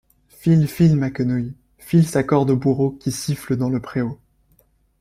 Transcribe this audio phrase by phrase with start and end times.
[0.29, 4.19] File, file, ma quenouille, File sa corde au bourreau Qui siffle dans le préau.